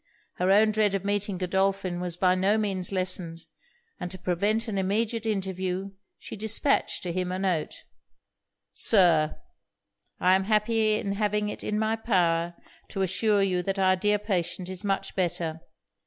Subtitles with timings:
[0.37, 3.45] Her own dread of meeting Godolphin was by no means lessened;
[3.99, 7.75] and to prevent an immediate interview, she dispatched to him a note.
[8.73, 9.37] 'Sir,
[10.19, 12.55] 'I am happy in having it in my power
[12.89, 15.59] to assure you that our dear patient is much better.